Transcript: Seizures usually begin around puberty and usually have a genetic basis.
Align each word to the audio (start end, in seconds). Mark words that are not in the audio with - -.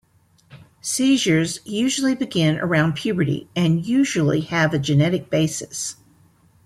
Seizures 0.81 1.59
usually 1.63 2.15
begin 2.15 2.57
around 2.57 2.95
puberty 2.95 3.47
and 3.55 3.85
usually 3.85 4.41
have 4.41 4.73
a 4.73 4.79
genetic 4.79 5.29
basis. 5.29 5.95